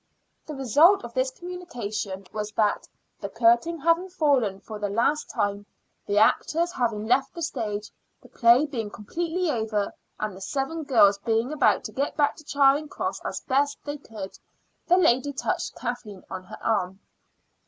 [0.47, 2.87] The result of this communication was that,
[3.19, 5.67] the curtain having fallen for the last time,
[6.07, 11.19] the actors having left the stage, the play being completely over, and the seven girls
[11.19, 14.39] being about to get back to Charing Cross as best they could,
[14.87, 16.99] the lady touched Kathleen on her arm.